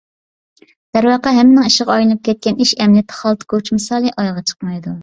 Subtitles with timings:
[0.97, 4.99] دەرۋەقە ھەممىنىڭ ئىشىغا ئايلىنىپ كەتكەن ئىش ئەمەلىيەتتە خالتا كوچا مىسالى ئايىغى چىقمايدۇ.